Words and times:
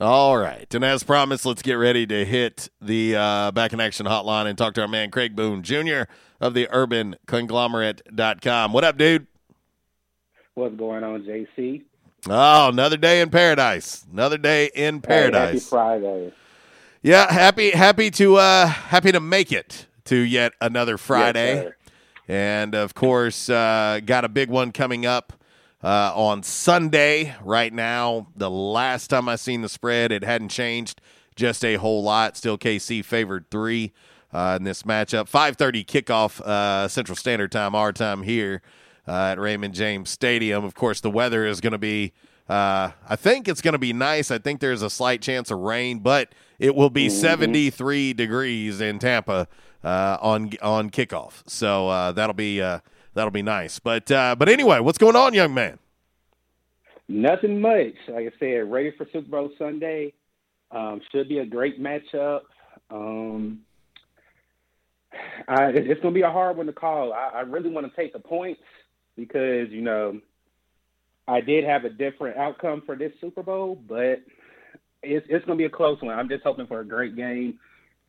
All 0.00 0.36
right. 0.36 0.72
And 0.74 0.84
as 0.84 1.04
promised, 1.04 1.46
let's 1.46 1.62
get 1.62 1.74
ready 1.74 2.06
to 2.06 2.24
hit 2.24 2.68
the 2.80 3.14
uh, 3.16 3.50
back 3.52 3.72
in 3.72 3.80
action 3.80 4.06
hotline 4.06 4.46
and 4.46 4.58
talk 4.58 4.74
to 4.74 4.82
our 4.82 4.88
man, 4.88 5.10
Craig 5.10 5.36
Boone 5.36 5.62
Jr. 5.62 6.02
of 6.40 6.52
the 6.52 6.68
urban 6.72 7.16
conglomerate.com. 7.26 8.72
What 8.72 8.82
up, 8.84 8.98
dude? 8.98 9.26
What's 10.54 10.74
going 10.76 11.04
on, 11.04 11.22
JC? 11.22 11.82
Oh, 12.28 12.68
another 12.68 12.96
day 12.96 13.20
in 13.20 13.30
paradise. 13.30 14.04
Another 14.10 14.38
day 14.38 14.70
in 14.74 15.00
paradise. 15.00 15.40
Hey, 15.40 15.46
happy 15.48 15.60
Friday. 15.60 16.32
Yeah, 17.02 17.30
happy 17.30 17.70
happy 17.70 18.10
to 18.12 18.36
uh 18.36 18.66
happy 18.66 19.12
to 19.12 19.20
make 19.20 19.52
it 19.52 19.86
to 20.06 20.16
yet 20.16 20.54
another 20.60 20.96
Friday. 20.96 21.64
Yes, 21.64 21.72
and 22.26 22.74
of 22.74 22.94
course, 22.94 23.50
uh, 23.50 24.00
got 24.04 24.24
a 24.24 24.28
big 24.30 24.48
one 24.48 24.72
coming 24.72 25.04
up 25.04 25.34
uh, 25.84 26.12
on 26.14 26.42
Sunday. 26.42 27.36
Right 27.42 27.72
now, 27.72 28.28
the 28.34 28.50
last 28.50 29.08
time 29.08 29.28
I 29.28 29.36
seen 29.36 29.60
the 29.60 29.68
spread, 29.68 30.10
it 30.10 30.24
hadn't 30.24 30.48
changed 30.48 31.00
just 31.36 31.64
a 31.64 31.76
whole 31.76 32.02
lot. 32.02 32.36
Still 32.36 32.56
KC 32.56 33.04
favored 33.04 33.50
three 33.50 33.92
uh, 34.32 34.56
in 34.58 34.64
this 34.64 34.82
matchup. 34.84 35.28
Five 35.28 35.56
thirty 35.56 35.84
kickoff 35.84 36.40
uh, 36.40 36.88
Central 36.88 37.16
Standard 37.16 37.52
Time, 37.52 37.74
our 37.74 37.92
time 37.92 38.22
here 38.22 38.62
uh, 39.06 39.32
at 39.32 39.38
Raymond 39.38 39.74
James 39.74 40.10
Stadium. 40.10 40.64
Of 40.64 40.74
course, 40.74 41.00
the 41.00 41.10
weather 41.10 41.46
is 41.46 41.60
going 41.60 41.72
to 41.72 41.78
be. 41.78 42.12
Uh, 42.48 42.90
I 43.08 43.16
think 43.16 43.48
it's 43.48 43.62
going 43.62 43.72
to 43.72 43.78
be 43.78 43.94
nice. 43.94 44.30
I 44.30 44.38
think 44.38 44.60
there's 44.60 44.82
a 44.82 44.90
slight 44.90 45.22
chance 45.22 45.50
of 45.50 45.60
rain, 45.60 46.00
but 46.00 46.34
it 46.58 46.74
will 46.74 46.90
be 46.90 47.08
73 47.08 48.12
degrees 48.12 48.82
in 48.82 48.98
Tampa 48.98 49.48
uh, 49.82 50.18
on 50.20 50.52
on 50.60 50.90
kickoff. 50.90 51.42
So 51.46 51.88
uh, 51.88 52.12
that'll 52.12 52.34
be 52.34 52.60
uh, 52.60 52.80
that'll 53.14 53.30
be 53.30 53.42
nice. 53.42 53.78
But 53.78 54.10
uh, 54.10 54.36
but 54.38 54.48
anyway, 54.48 54.80
what's 54.80 54.98
going 54.98 55.16
on, 55.16 55.34
young 55.34 55.54
man? 55.54 55.78
Nothing 57.08 57.60
much. 57.60 57.94
Like 58.08 58.26
I 58.26 58.32
said, 58.38 58.70
ready 58.70 58.92
for 58.96 59.06
Super 59.12 59.28
Bowl 59.28 59.50
Sunday. 59.58 60.12
Um, 60.70 61.00
should 61.12 61.28
be 61.28 61.38
a 61.38 61.46
great 61.46 61.80
matchup. 61.80 62.40
Um, 62.90 63.60
I, 65.46 65.66
it's 65.66 66.00
going 66.00 66.14
to 66.14 66.18
be 66.18 66.22
a 66.22 66.30
hard 66.30 66.56
one 66.56 66.66
to 66.66 66.72
call. 66.72 67.12
I, 67.12 67.30
I 67.34 67.40
really 67.40 67.70
want 67.70 67.88
to 67.88 67.94
take 67.94 68.12
the 68.12 68.18
points 68.18 68.60
because 69.16 69.70
you 69.70 69.82
know 69.82 70.20
I 71.28 71.40
did 71.40 71.64
have 71.64 71.84
a 71.84 71.90
different 71.90 72.36
outcome 72.36 72.82
for 72.84 72.96
this 72.96 73.12
Super 73.20 73.42
Bowl, 73.42 73.80
but 73.88 74.22
it's 75.02 75.26
it's 75.28 75.44
going 75.44 75.58
to 75.58 75.62
be 75.62 75.64
a 75.64 75.70
close 75.70 76.00
one. 76.00 76.18
I'm 76.18 76.28
just 76.28 76.42
hoping 76.42 76.66
for 76.66 76.80
a 76.80 76.84
great 76.84 77.16
game. 77.16 77.58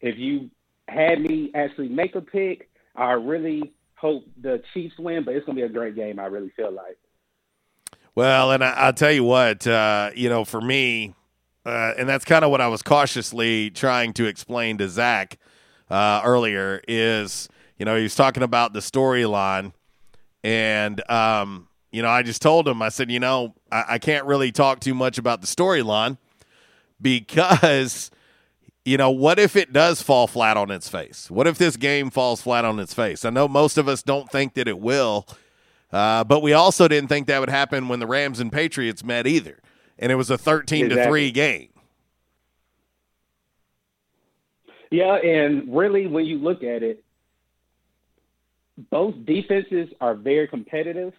If 0.01 0.17
you 0.17 0.49
had 0.87 1.21
me 1.21 1.51
actually 1.53 1.89
make 1.89 2.15
a 2.15 2.21
pick, 2.21 2.69
I 2.95 3.11
really 3.11 3.73
hope 3.95 4.25
the 4.41 4.61
Chiefs 4.73 4.95
win, 4.97 5.23
but 5.23 5.35
it's 5.35 5.45
going 5.45 5.57
to 5.57 5.61
be 5.61 5.65
a 5.65 5.73
great 5.73 5.95
game. 5.95 6.19
I 6.19 6.25
really 6.25 6.51
feel 6.55 6.71
like. 6.71 6.97
Well, 8.13 8.51
and 8.51 8.63
I, 8.63 8.85
will 8.85 8.93
tell 8.93 9.11
you 9.11 9.23
what, 9.23 9.67
uh, 9.67 10.11
you 10.15 10.29
know, 10.29 10.45
for 10.45 10.61
me, 10.61 11.13
uh, 11.65 11.93
and 11.97 12.07
that's 12.07 12.23
kind 12.23 12.45
of 12.45 12.51
what 12.51 12.61
I 12.61 12.67
was 12.67 12.81
cautiously 12.81 13.71
trying 13.71 14.13
to 14.13 14.25
explain 14.25 14.77
to 14.77 14.87
Zach 14.87 15.37
uh, 15.89 16.21
earlier 16.23 16.81
is, 16.87 17.49
you 17.77 17.85
know, 17.85 17.97
he 17.97 18.03
was 18.03 18.15
talking 18.15 18.43
about 18.43 18.71
the 18.71 18.79
storyline, 18.79 19.73
and 20.43 21.09
um, 21.09 21.67
you 21.91 22.01
know, 22.01 22.09
I 22.09 22.23
just 22.23 22.41
told 22.41 22.67
him, 22.67 22.81
I 22.81 22.89
said, 22.89 23.11
you 23.11 23.19
know, 23.19 23.55
I, 23.71 23.83
I 23.89 23.99
can't 23.99 24.25
really 24.25 24.51
talk 24.51 24.79
too 24.79 24.93
much 24.93 25.17
about 25.17 25.41
the 25.41 25.47
storyline 25.47 26.17
because 27.01 28.11
you 28.85 28.97
know, 28.97 29.09
what 29.09 29.39
if 29.39 29.55
it 29.55 29.73
does 29.73 30.03
fall 30.03 30.27
flat 30.27 30.55
on 30.57 30.69
its 30.69 30.87
face? 30.87 31.29
What 31.31 31.47
if 31.47 31.57
this 31.57 31.75
game 31.75 32.11
falls 32.11 32.41
flat 32.41 32.63
on 32.63 32.79
its 32.79 32.93
face? 32.93 33.25
I 33.25 33.31
know 33.31 33.47
most 33.47 33.79
of 33.79 33.87
us 33.87 34.03
don't 34.03 34.31
think 34.31 34.53
that 34.53 34.67
it 34.67 34.79
will, 34.79 35.27
uh, 35.91 36.23
but 36.23 36.41
we 36.43 36.53
also 36.53 36.87
didn't 36.87 37.09
think 37.09 37.25
that 37.27 37.39
would 37.39 37.49
happen 37.49 37.87
when 37.87 37.99
the 37.99 38.05
Rams 38.05 38.39
and 38.39 38.51
Patriots 38.51 39.03
met 39.03 39.25
either, 39.25 39.59
and 39.97 40.11
it 40.11 40.15
was 40.15 40.29
a 40.29 40.37
thirteen 40.37 40.89
to 40.89 41.07
three 41.07 41.31
game. 41.31 41.69
Yeah, 44.91 45.15
and 45.15 45.75
really, 45.75 46.05
when 46.05 46.25
you 46.25 46.37
look 46.37 46.63
at 46.63 46.83
it, 46.83 47.03
both 48.91 49.15
defenses 49.25 49.89
are 49.99 50.13
very 50.13 50.47
competitive, 50.47 51.13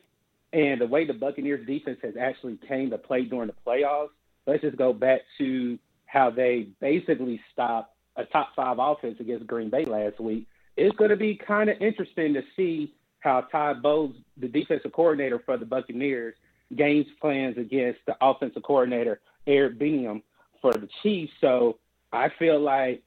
and 0.52 0.80
the 0.80 0.86
way 0.86 1.04
the 1.04 1.14
Buccaneers 1.14 1.66
defense 1.66 1.98
has 2.02 2.14
actually 2.16 2.58
came 2.68 2.90
to 2.90 2.98
play 2.98 3.22
during 3.22 3.48
the 3.48 3.54
playoffs. 3.66 4.10
Let's 4.46 4.62
just 4.62 4.76
go 4.76 4.92
back 4.92 5.22
to 5.38 5.78
how 6.06 6.30
they 6.30 6.68
basically 6.80 7.40
stopped 7.52 7.92
a 8.16 8.24
top 8.24 8.50
five 8.56 8.78
offense 8.78 9.16
against 9.20 9.46
Green 9.46 9.70
Bay 9.70 9.84
last 9.84 10.18
week. 10.20 10.46
It's 10.76 10.96
going 10.96 11.10
to 11.10 11.16
be 11.16 11.36
kind 11.36 11.68
of 11.68 11.80
interesting 11.80 12.34
to 12.34 12.42
see 12.56 12.94
how 13.20 13.42
Todd 13.42 13.82
Bowles, 13.82 14.14
the 14.36 14.48
defensive 14.48 14.92
coordinator 14.92 15.40
for 15.44 15.56
the 15.56 15.64
Buccaneers, 15.64 16.34
games 16.74 17.06
plans 17.20 17.58
against 17.58 18.00
the 18.06 18.16
offensive 18.20 18.62
coordinator 18.62 19.20
Eric 19.46 19.78
Bieniemy 19.78 20.22
for 20.60 20.72
the 20.72 20.88
Chiefs. 21.02 21.32
So 21.40 21.78
I 22.12 22.30
feel 22.38 22.60
like 22.60 23.02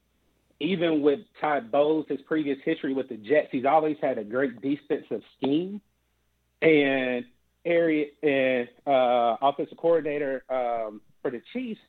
even 0.60 1.02
with 1.02 1.20
Todd 1.40 1.72
Bowles, 1.72 2.06
his 2.10 2.22
previous 2.22 2.58
history 2.64 2.94
with 2.94 3.10
the 3.10 3.18
Jets, 3.18 3.48
he's 3.52 3.66
always 3.66 3.98
had 4.02 4.18
a 4.18 4.24
great 4.24 4.62
defensive 4.62 5.22
scheme. 5.38 5.81
And 6.62 7.26
area 7.66 8.08
and 8.24 8.68
uh, 8.86 9.38
offensive 9.42 9.78
coordinator 9.78 10.44
um, 10.50 11.02
for 11.22 11.31
the 11.31 11.42
Chiefs, 11.54 11.80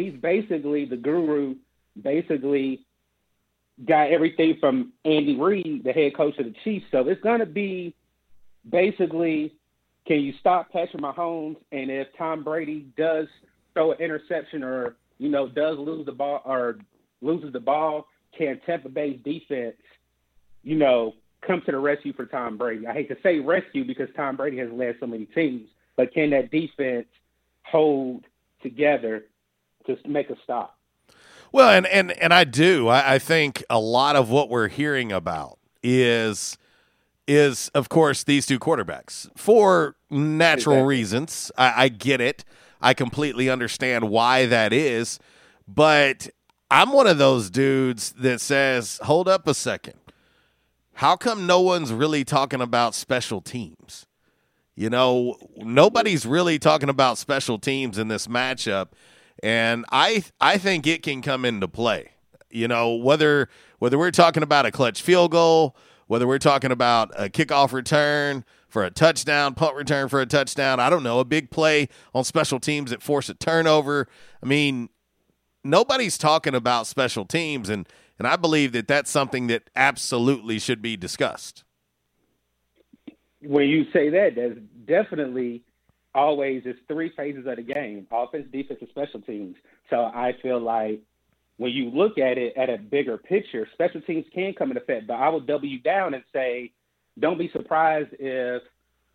he's 0.00 0.20
basically 0.20 0.84
the 0.84 0.96
guru, 0.96 1.54
basically 2.02 2.80
got 3.86 4.10
everything 4.10 4.56
from 4.60 4.92
Andy 5.04 5.36
Reid, 5.36 5.84
the 5.84 5.92
head 5.92 6.16
coach 6.16 6.38
of 6.38 6.46
the 6.46 6.54
Chiefs. 6.64 6.86
So 6.90 7.08
it's 7.08 7.22
going 7.22 7.40
to 7.40 7.46
be 7.46 7.94
basically 8.68 9.54
can 10.06 10.20
you 10.20 10.32
stop 10.40 10.72
Patrick 10.72 11.02
Mahomes? 11.02 11.56
And 11.72 11.90
if 11.90 12.08
Tom 12.18 12.42
Brady 12.42 12.86
does 12.96 13.26
throw 13.74 13.92
an 13.92 14.00
interception 14.00 14.64
or, 14.64 14.96
you 15.18 15.28
know, 15.28 15.48
does 15.48 15.78
lose 15.78 16.06
the 16.06 16.12
ball 16.12 16.42
or 16.44 16.78
loses 17.20 17.52
the 17.52 17.60
ball, 17.60 18.06
can 18.36 18.60
Tampa 18.66 18.88
Bay's 18.88 19.20
defense, 19.24 19.76
you 20.62 20.76
know, 20.76 21.14
come 21.46 21.62
to 21.66 21.72
the 21.72 21.78
rescue 21.78 22.12
for 22.12 22.26
Tom 22.26 22.56
Brady? 22.56 22.86
I 22.86 22.92
hate 22.92 23.08
to 23.08 23.16
say 23.22 23.38
rescue 23.38 23.84
because 23.84 24.08
Tom 24.16 24.36
Brady 24.36 24.58
has 24.58 24.70
led 24.72 24.96
so 24.98 25.06
many 25.06 25.26
teams, 25.26 25.68
but 25.96 26.12
can 26.12 26.30
that 26.30 26.50
defense 26.50 27.06
hold 27.62 28.24
together 28.62 29.24
to 29.86 29.96
make 30.06 30.30
a 30.30 30.36
stop. 30.42 30.76
Well, 31.52 31.70
and 31.70 31.86
and 31.86 32.12
and 32.12 32.32
I 32.32 32.44
do. 32.44 32.88
I, 32.88 33.14
I 33.14 33.18
think 33.18 33.64
a 33.68 33.78
lot 33.78 34.16
of 34.16 34.30
what 34.30 34.48
we're 34.48 34.68
hearing 34.68 35.10
about 35.10 35.58
is 35.82 36.56
is 37.26 37.70
of 37.74 37.88
course 37.88 38.24
these 38.24 38.46
two 38.46 38.58
quarterbacks 38.58 39.28
for 39.36 39.96
natural 40.10 40.76
exactly. 40.76 40.96
reasons. 40.96 41.52
I, 41.58 41.84
I 41.84 41.88
get 41.88 42.20
it. 42.20 42.44
I 42.80 42.94
completely 42.94 43.50
understand 43.50 44.08
why 44.08 44.46
that 44.46 44.72
is, 44.72 45.18
but 45.68 46.28
I'm 46.70 46.92
one 46.92 47.06
of 47.06 47.18
those 47.18 47.50
dudes 47.50 48.12
that 48.12 48.40
says, 48.40 49.00
"Hold 49.02 49.28
up 49.28 49.48
a 49.48 49.54
second. 49.54 49.94
How 50.94 51.16
come 51.16 51.46
no 51.46 51.60
one's 51.60 51.92
really 51.92 52.24
talking 52.24 52.60
about 52.60 52.94
special 52.94 53.40
teams?" 53.40 54.06
You 54.76 54.88
know, 54.88 55.36
nobody's 55.56 56.24
really 56.24 56.58
talking 56.58 56.88
about 56.88 57.18
special 57.18 57.58
teams 57.58 57.98
in 57.98 58.08
this 58.08 58.28
matchup 58.28 58.90
and 59.42 59.84
I 59.90 60.24
I 60.40 60.58
think 60.58 60.86
it 60.86 61.02
can 61.02 61.22
come 61.22 61.44
into 61.44 61.68
play. 61.68 62.12
You 62.50 62.68
know, 62.68 62.94
whether 62.94 63.48
whether 63.78 63.98
we're 63.98 64.10
talking 64.10 64.42
about 64.42 64.66
a 64.66 64.70
clutch 64.70 65.02
field 65.02 65.30
goal, 65.30 65.76
whether 66.06 66.26
we're 66.26 66.38
talking 66.38 66.72
about 66.72 67.10
a 67.16 67.28
kickoff 67.28 67.72
return 67.72 68.44
for 68.68 68.84
a 68.84 68.90
touchdown, 68.90 69.54
punt 69.54 69.76
return 69.76 70.08
for 70.08 70.20
a 70.20 70.26
touchdown, 70.26 70.80
I 70.80 70.90
don't 70.90 71.02
know, 71.02 71.20
a 71.20 71.24
big 71.24 71.50
play 71.50 71.88
on 72.14 72.24
special 72.24 72.60
teams 72.60 72.90
that 72.90 73.02
force 73.02 73.28
a 73.28 73.34
turnover. 73.34 74.08
I 74.42 74.46
mean, 74.46 74.88
nobody's 75.64 76.18
talking 76.18 76.54
about 76.54 76.86
special 76.86 77.24
teams 77.24 77.68
and 77.68 77.88
and 78.18 78.26
I 78.26 78.36
believe 78.36 78.72
that 78.72 78.86
that's 78.86 79.10
something 79.10 79.46
that 79.46 79.70
absolutely 79.74 80.58
should 80.58 80.82
be 80.82 80.94
discussed. 80.94 81.64
When 83.40 83.66
you 83.66 83.86
say 83.94 84.10
that, 84.10 84.34
that's 84.36 84.60
definitely 84.86 85.62
always 86.14 86.62
it's 86.64 86.78
three 86.88 87.12
phases 87.16 87.46
of 87.46 87.56
the 87.56 87.62
game: 87.62 88.06
offense, 88.10 88.46
defense, 88.52 88.80
and 88.80 88.90
special 88.90 89.20
teams. 89.20 89.56
So 89.88 90.04
I 90.04 90.34
feel 90.42 90.60
like 90.60 91.00
when 91.56 91.72
you 91.72 91.90
look 91.90 92.18
at 92.18 92.38
it 92.38 92.56
at 92.56 92.70
a 92.70 92.78
bigger 92.78 93.18
picture, 93.18 93.68
special 93.74 94.00
teams 94.00 94.24
can 94.32 94.54
come 94.54 94.70
into 94.70 94.82
effect. 94.82 95.06
But 95.06 95.14
I 95.14 95.28
will 95.28 95.40
double 95.40 95.66
you 95.66 95.78
down 95.78 96.14
and 96.14 96.24
say, 96.32 96.72
don't 97.18 97.38
be 97.38 97.50
surprised 97.52 98.10
if 98.18 98.62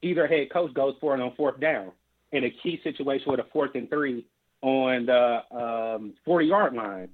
either 0.02 0.28
head 0.28 0.52
coach 0.52 0.74
goes 0.74 0.96
for 1.02 1.16
it 1.16 1.22
on 1.22 1.34
fourth 1.36 1.60
down 1.60 1.92
in 2.31 2.44
a 2.44 2.50
key 2.52 2.80
situation 2.84 3.31
with 3.31 3.40
a 3.40 3.46
fourth 3.52 3.72
and 3.74 3.90
three 3.90 4.25
on 4.62 5.06
the 5.08 5.40
um, 5.58 6.14
40 6.24 6.46
yard 6.46 6.74
line. 6.74 7.10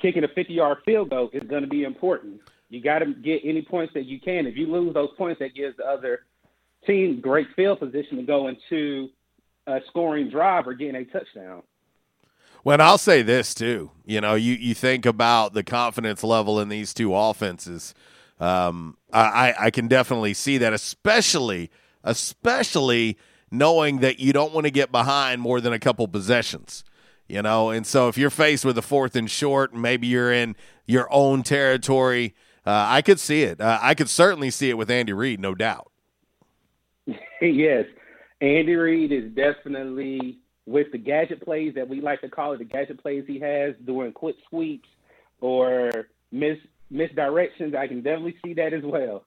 Kicking 0.00 0.22
a 0.22 0.28
50 0.28 0.52
yard 0.52 0.78
field 0.84 1.10
goal 1.10 1.30
is 1.32 1.42
going 1.48 1.62
to 1.62 1.68
be 1.68 1.82
important. 1.82 2.40
You 2.68 2.80
got 2.80 3.00
to 3.00 3.14
get 3.14 3.40
any 3.44 3.62
points 3.62 3.94
that 3.94 4.04
you 4.04 4.20
can. 4.20 4.46
If 4.46 4.56
you 4.56 4.70
lose 4.70 4.94
those 4.94 5.10
points, 5.16 5.40
that 5.40 5.54
gives 5.54 5.76
the 5.76 5.84
other 5.84 6.20
team 6.86 7.20
great 7.20 7.48
field 7.54 7.80
position 7.80 8.16
to 8.16 8.22
go 8.22 8.48
into 8.48 9.08
a 9.66 9.80
scoring 9.88 10.30
drive 10.30 10.66
or 10.66 10.74
getting 10.74 10.96
a 10.96 11.04
touchdown. 11.04 11.62
Well, 12.64 12.80
I'll 12.80 12.98
say 12.98 13.22
this 13.22 13.54
too. 13.54 13.90
You 14.04 14.20
know, 14.20 14.34
you, 14.34 14.54
you 14.54 14.74
think 14.74 15.06
about 15.06 15.54
the 15.54 15.62
confidence 15.62 16.24
level 16.24 16.60
in 16.60 16.68
these 16.68 16.92
two 16.92 17.14
offenses. 17.14 17.94
Um, 18.40 18.96
I, 19.12 19.54
I 19.58 19.70
can 19.70 19.88
definitely 19.88 20.34
see 20.34 20.58
that, 20.58 20.72
especially 20.72 21.70
especially 22.04 23.18
knowing 23.50 23.98
that 23.98 24.20
you 24.20 24.32
don't 24.32 24.52
want 24.52 24.64
to 24.66 24.70
get 24.70 24.92
behind 24.92 25.40
more 25.40 25.60
than 25.60 25.72
a 25.72 25.78
couple 25.78 26.06
possessions. 26.08 26.84
You 27.26 27.42
know, 27.42 27.68
and 27.68 27.86
so 27.86 28.08
if 28.08 28.16
you're 28.16 28.30
faced 28.30 28.64
with 28.64 28.78
a 28.78 28.82
fourth 28.82 29.14
and 29.14 29.30
short, 29.30 29.74
maybe 29.74 30.06
you're 30.06 30.32
in 30.32 30.56
your 30.86 31.12
own 31.12 31.42
territory. 31.42 32.34
Uh, 32.64 32.86
I 32.88 33.02
could 33.02 33.20
see 33.20 33.42
it. 33.42 33.60
Uh, 33.60 33.78
I 33.82 33.94
could 33.94 34.08
certainly 34.08 34.50
see 34.50 34.70
it 34.70 34.78
with 34.78 34.90
Andy 34.90 35.12
Reid, 35.12 35.38
no 35.38 35.54
doubt. 35.54 35.90
yes, 37.40 37.84
Andy 38.40 38.74
Reid 38.74 39.12
is 39.12 39.32
definitely 39.32 40.38
with 40.66 40.92
the 40.92 40.98
gadget 40.98 41.42
plays 41.42 41.74
that 41.74 41.88
we 41.88 42.00
like 42.00 42.20
to 42.20 42.28
call 42.28 42.52
it, 42.52 42.58
the 42.58 42.64
gadget 42.64 43.00
plays 43.00 43.24
he 43.26 43.40
has 43.40 43.74
doing 43.86 44.12
quick 44.12 44.36
sweeps 44.48 44.88
or 45.40 46.08
miss 46.30 46.58
misdirections. 46.92 47.74
I 47.74 47.86
can 47.86 48.02
definitely 48.02 48.36
see 48.44 48.54
that 48.54 48.72
as 48.72 48.82
well. 48.84 49.24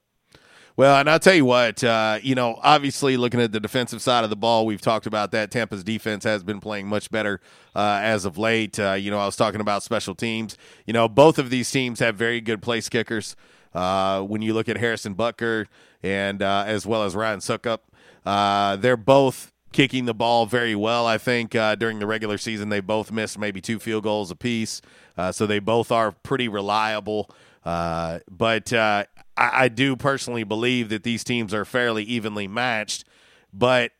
Well, 0.74 0.98
and 0.98 1.10
I'll 1.10 1.18
tell 1.18 1.34
you 1.34 1.44
what, 1.44 1.84
uh, 1.84 2.18
you 2.22 2.34
know, 2.34 2.58
obviously 2.62 3.18
looking 3.18 3.40
at 3.40 3.52
the 3.52 3.60
defensive 3.60 4.00
side 4.00 4.24
of 4.24 4.30
the 4.30 4.36
ball, 4.36 4.64
we've 4.64 4.80
talked 4.80 5.06
about 5.06 5.30
that. 5.32 5.50
Tampa's 5.50 5.84
defense 5.84 6.24
has 6.24 6.42
been 6.42 6.60
playing 6.60 6.88
much 6.88 7.10
better 7.10 7.42
uh, 7.74 8.00
as 8.02 8.24
of 8.24 8.38
late. 8.38 8.78
Uh, 8.78 8.92
you 8.94 9.10
know, 9.10 9.18
I 9.18 9.26
was 9.26 9.36
talking 9.36 9.60
about 9.60 9.82
special 9.82 10.14
teams. 10.14 10.56
You 10.86 10.94
know, 10.94 11.08
both 11.08 11.38
of 11.38 11.50
these 11.50 11.70
teams 11.70 12.00
have 12.00 12.16
very 12.16 12.40
good 12.40 12.62
place 12.62 12.88
kickers. 12.88 13.36
Uh, 13.74 14.22
when 14.22 14.42
you 14.42 14.54
look 14.54 14.68
at 14.68 14.76
Harrison 14.76 15.14
Butker 15.14 15.66
and 16.02 16.42
uh, 16.42 16.64
as 16.66 16.86
well 16.86 17.04
as 17.04 17.14
Ryan 17.14 17.40
Succop, 17.40 17.80
uh, 18.24 18.76
they're 18.76 18.96
both 18.96 19.52
kicking 19.72 20.04
the 20.04 20.14
ball 20.14 20.46
very 20.46 20.74
well. 20.74 21.06
I 21.06 21.18
think 21.18 21.54
uh, 21.54 21.74
during 21.74 21.98
the 21.98 22.06
regular 22.06 22.38
season, 22.38 22.68
they 22.68 22.80
both 22.80 23.10
missed 23.10 23.38
maybe 23.38 23.60
two 23.60 23.78
field 23.78 24.04
goals 24.04 24.30
apiece. 24.30 24.82
Uh, 25.16 25.32
so 25.32 25.46
they 25.46 25.58
both 25.58 25.90
are 25.90 26.12
pretty 26.12 26.48
reliable. 26.48 27.30
Uh, 27.64 28.20
but 28.30 28.72
uh, 28.72 29.04
I, 29.36 29.64
I, 29.64 29.68
do 29.68 29.94
personally 29.94 30.42
believe 30.42 30.88
that 30.88 31.04
these 31.04 31.22
teams 31.22 31.54
are 31.54 31.64
fairly 31.64 32.02
evenly 32.02 32.48
matched. 32.48 33.04
But 33.52 33.92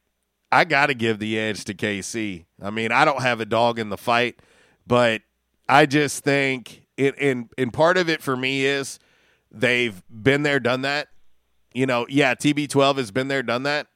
I 0.50 0.64
got 0.64 0.86
to 0.86 0.94
give 0.94 1.18
the 1.20 1.38
edge 1.38 1.64
to 1.66 1.74
KC. 1.74 2.44
I 2.60 2.70
mean, 2.70 2.90
I 2.90 3.04
don't 3.04 3.22
have 3.22 3.40
a 3.40 3.44
dog 3.44 3.78
in 3.78 3.88
the 3.88 3.96
fight, 3.96 4.40
but 4.86 5.22
I 5.68 5.86
just 5.86 6.24
think 6.24 6.82
it. 6.96 7.14
And, 7.20 7.50
and 7.56 7.72
part 7.72 7.96
of 7.98 8.08
it 8.08 8.20
for 8.20 8.36
me 8.36 8.64
is 8.64 8.98
they've 9.52 10.02
been 10.10 10.42
there, 10.42 10.58
done 10.58 10.82
that. 10.82 11.08
You 11.74 11.86
know, 11.86 12.06
yeah, 12.08 12.34
TB12 12.34 12.96
has 12.96 13.10
been 13.10 13.28
there, 13.28 13.42
done 13.42 13.62
that. 13.62 13.86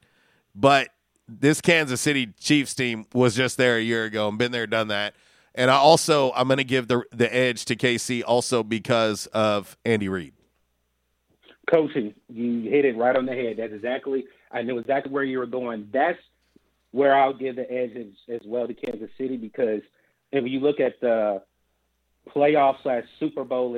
But 0.55 0.89
this 1.27 1.61
Kansas 1.61 2.01
City 2.01 2.33
Chiefs 2.39 2.73
team 2.73 3.05
was 3.13 3.35
just 3.35 3.57
there 3.57 3.77
a 3.77 3.81
year 3.81 4.05
ago 4.05 4.27
and 4.27 4.37
been 4.37 4.51
there, 4.51 4.67
done 4.67 4.87
that. 4.87 5.13
And 5.53 5.69
I 5.71 5.75
also 5.75 6.31
I'm 6.33 6.47
going 6.47 6.57
to 6.57 6.63
give 6.63 6.87
the 6.87 7.03
the 7.11 7.33
edge 7.33 7.65
to 7.65 7.75
KC 7.75 8.23
also 8.25 8.63
because 8.63 9.25
of 9.27 9.75
Andy 9.83 10.07
Reid. 10.07 10.33
Coaching, 11.71 12.13
you 12.29 12.69
hit 12.69 12.85
it 12.85 12.95
right 12.95 13.15
on 13.15 13.25
the 13.25 13.33
head. 13.33 13.57
That's 13.57 13.73
exactly 13.73 14.25
I 14.51 14.61
knew 14.61 14.77
exactly 14.77 15.11
where 15.11 15.23
you 15.23 15.39
were 15.39 15.47
going. 15.47 15.89
That's 15.91 16.19
where 16.91 17.15
I'll 17.15 17.33
give 17.33 17.55
the 17.55 17.69
edge 17.69 17.95
as, 17.95 18.35
as 18.35 18.41
well 18.45 18.67
to 18.67 18.73
Kansas 18.73 19.09
City 19.17 19.35
because 19.35 19.81
if 20.31 20.45
you 20.47 20.59
look 20.59 20.79
at 20.79 20.99
the 21.01 21.41
playoff 22.35 22.75
slash 22.83 23.03
Super 23.19 23.43
Bowl 23.43 23.73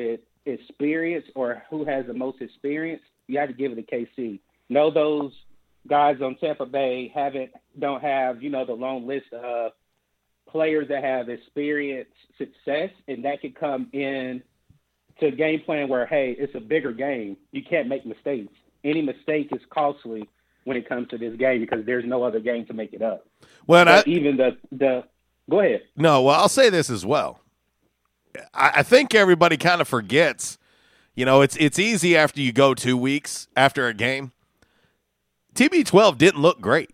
experience 0.45 1.25
or 1.35 1.63
who 1.69 1.85
has 1.85 2.05
the 2.07 2.13
most 2.13 2.41
experience, 2.41 3.01
you 3.27 3.39
have 3.39 3.49
to 3.49 3.53
give 3.53 3.71
it 3.71 3.75
to 3.75 3.83
KC. 3.83 4.39
Know 4.69 4.91
those 4.91 5.31
guys 5.87 6.17
on 6.21 6.35
Tampa 6.35 6.65
Bay 6.65 7.11
haven't 7.13 7.51
don't 7.77 8.01
have 8.01 8.43
you 8.43 8.49
know 8.49 8.65
the 8.65 8.73
long 8.73 9.07
list 9.07 9.31
of 9.33 9.71
players 10.47 10.87
that 10.89 11.03
have 11.03 11.29
experienced 11.29 12.11
success, 12.37 12.89
and 13.07 13.23
that 13.25 13.41
could 13.41 13.55
come 13.59 13.87
in 13.93 14.41
to 15.19 15.31
game 15.31 15.61
plan 15.61 15.87
where 15.87 16.05
hey, 16.05 16.35
it's 16.37 16.55
a 16.55 16.59
bigger 16.59 16.91
game. 16.91 17.37
You 17.51 17.63
can't 17.63 17.87
make 17.87 18.05
mistakes. 18.05 18.53
Any 18.83 19.01
mistake 19.01 19.49
is 19.51 19.61
costly 19.69 20.27
when 20.63 20.77
it 20.77 20.87
comes 20.87 21.07
to 21.09 21.17
this 21.17 21.35
game 21.37 21.61
because 21.61 21.85
there's 21.85 22.05
no 22.05 22.23
other 22.23 22.39
game 22.39 22.65
to 22.67 22.73
make 22.73 22.93
it 22.93 23.01
up. 23.01 23.25
Well, 23.67 23.87
I, 23.87 24.03
even 24.05 24.37
the 24.37 24.57
the 24.71 25.03
go 25.49 25.59
ahead. 25.59 25.81
No, 25.95 26.23
well, 26.23 26.39
I'll 26.39 26.49
say 26.49 26.69
this 26.69 26.89
as 26.89 27.05
well. 27.05 27.41
I, 28.53 28.71
I 28.75 28.83
think 28.83 29.15
everybody 29.15 29.57
kind 29.57 29.81
of 29.81 29.87
forgets. 29.87 30.57
You 31.15 31.25
know, 31.25 31.41
it's 31.41 31.55
it's 31.57 31.79
easy 31.79 32.15
after 32.15 32.41
you 32.41 32.51
go 32.51 32.73
two 32.73 32.97
weeks 32.97 33.47
after 33.55 33.87
a 33.87 33.93
game 33.93 34.31
TB12 35.59 36.17
didn't 36.17 36.41
look 36.41 36.61
great. 36.61 36.89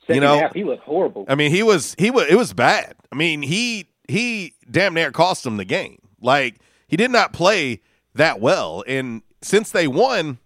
Second 0.00 0.14
you 0.14 0.20
know, 0.20 0.38
half, 0.38 0.54
he 0.54 0.64
looked 0.64 0.82
horrible. 0.82 1.24
I 1.28 1.34
mean, 1.34 1.50
he 1.50 1.62
was 1.62 1.94
he 1.98 2.10
was 2.10 2.26
it 2.28 2.36
was 2.36 2.52
bad. 2.52 2.94
I 3.10 3.16
mean, 3.16 3.42
he 3.42 3.86
he 4.06 4.54
damn 4.70 4.94
near 4.94 5.10
cost 5.10 5.46
him 5.46 5.56
the 5.56 5.64
game. 5.64 6.00
Like 6.20 6.60
he 6.86 6.96
did 6.96 7.10
not 7.10 7.32
play 7.32 7.80
that 8.14 8.40
well, 8.40 8.84
and 8.86 9.22
since 9.42 9.70
they 9.70 9.88
won, 9.88 10.38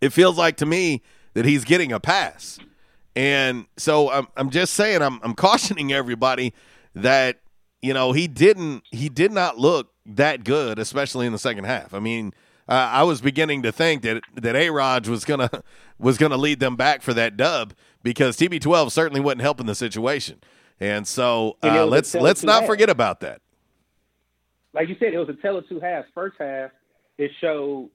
it 0.00 0.10
feels 0.10 0.36
like 0.36 0.56
to 0.58 0.66
me 0.66 1.02
that 1.34 1.44
he's 1.44 1.64
getting 1.64 1.92
a 1.92 2.00
pass. 2.00 2.58
And 3.14 3.66
so 3.76 4.10
I'm 4.10 4.26
I'm 4.36 4.50
just 4.50 4.74
saying 4.74 5.02
I'm 5.02 5.20
I'm 5.22 5.34
cautioning 5.34 5.92
everybody 5.92 6.52
that 6.94 7.38
you 7.86 7.94
know 7.94 8.10
he 8.10 8.26
didn't 8.26 8.82
he 8.90 9.08
did 9.08 9.30
not 9.30 9.58
look 9.58 9.92
that 10.04 10.42
good, 10.42 10.78
especially 10.78 11.24
in 11.26 11.32
the 11.32 11.38
second 11.38 11.64
half. 11.64 11.94
I 11.94 12.00
mean, 12.00 12.34
uh, 12.68 12.72
I 12.72 13.04
was 13.04 13.20
beginning 13.20 13.62
to 13.62 13.70
think 13.70 14.02
that 14.02 14.22
that 14.34 14.56
A 14.56 14.70
Rod 14.70 15.06
was 15.06 15.24
gonna 15.24 15.50
was 15.98 16.18
gonna 16.18 16.36
lead 16.36 16.58
them 16.58 16.74
back 16.74 17.00
for 17.02 17.14
that 17.14 17.36
dub 17.36 17.74
because 18.02 18.36
TB12 18.36 18.90
certainly 18.90 19.20
wasn't 19.20 19.42
helping 19.42 19.66
the 19.66 19.76
situation, 19.76 20.40
and 20.80 21.06
so 21.06 21.58
uh, 21.62 21.86
let's 21.86 22.12
let's 22.14 22.42
not 22.42 22.62
half. 22.62 22.66
forget 22.66 22.90
about 22.90 23.20
that. 23.20 23.40
Like 24.72 24.88
you 24.88 24.96
said, 24.98 25.14
it 25.14 25.18
was 25.18 25.28
a 25.28 25.34
tell 25.34 25.56
of 25.56 25.68
two 25.68 25.78
halves. 25.78 26.08
First 26.12 26.36
half, 26.40 26.70
it 27.18 27.30
showed, 27.40 27.88